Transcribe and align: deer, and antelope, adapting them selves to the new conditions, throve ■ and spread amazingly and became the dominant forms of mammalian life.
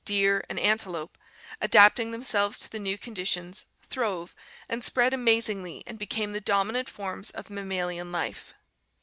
deer, 0.03 0.43
and 0.49 0.59
antelope, 0.59 1.15
adapting 1.61 2.09
them 2.09 2.23
selves 2.23 2.57
to 2.57 2.67
the 2.71 2.79
new 2.79 2.97
conditions, 2.97 3.67
throve 3.87 4.31
■ 4.35 4.39
and 4.67 4.83
spread 4.83 5.13
amazingly 5.13 5.83
and 5.85 5.99
became 5.99 6.31
the 6.31 6.41
dominant 6.41 6.89
forms 6.89 7.29
of 7.29 7.51
mammalian 7.51 8.11
life. 8.11 8.55